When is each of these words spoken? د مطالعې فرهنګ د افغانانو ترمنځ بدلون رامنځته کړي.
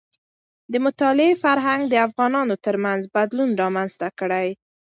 د 0.71 0.73
مطالعې 0.85 1.31
فرهنګ 1.43 1.81
د 1.89 1.93
افغانانو 2.07 2.55
ترمنځ 2.65 3.01
بدلون 3.15 3.49
رامنځته 3.63 4.07
کړي. 4.19 4.49